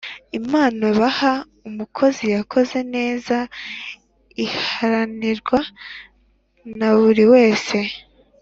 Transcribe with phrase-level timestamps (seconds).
[0.39, 1.33] Impano baha
[1.69, 3.37] umukozi yakoze neza
[4.45, 5.59] iharanirwa
[6.77, 7.77] na buru wese